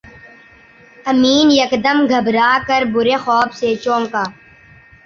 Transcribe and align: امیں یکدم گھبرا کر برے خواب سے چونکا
امیں 1.05 1.43
یکدم 1.59 1.97
گھبرا 2.11 2.51
کر 2.67 2.81
برے 2.93 3.15
خواب 3.23 3.49
سے 3.59 3.69
چونکا 3.83 4.23